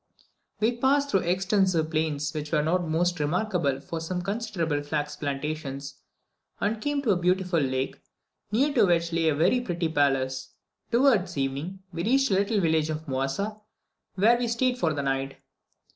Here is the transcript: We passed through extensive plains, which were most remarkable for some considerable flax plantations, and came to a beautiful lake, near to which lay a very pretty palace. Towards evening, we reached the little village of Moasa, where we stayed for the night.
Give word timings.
We 0.59 0.77
passed 0.77 1.11
through 1.11 1.19
extensive 1.29 1.91
plains, 1.91 2.33
which 2.33 2.51
were 2.51 2.63
most 2.79 3.19
remarkable 3.19 3.79
for 3.79 3.99
some 4.01 4.23
considerable 4.23 4.81
flax 4.81 5.15
plantations, 5.15 5.97
and 6.59 6.81
came 6.81 7.03
to 7.03 7.11
a 7.11 7.15
beautiful 7.15 7.59
lake, 7.59 8.01
near 8.51 8.73
to 8.73 8.87
which 8.87 9.13
lay 9.13 9.29
a 9.29 9.35
very 9.35 9.61
pretty 9.61 9.89
palace. 9.89 10.55
Towards 10.91 11.37
evening, 11.37 11.83
we 11.93 12.03
reached 12.03 12.29
the 12.29 12.35
little 12.39 12.59
village 12.61 12.89
of 12.89 13.07
Moasa, 13.07 13.57
where 14.15 14.39
we 14.39 14.47
stayed 14.47 14.79
for 14.79 14.91
the 14.91 15.03
night. 15.03 15.37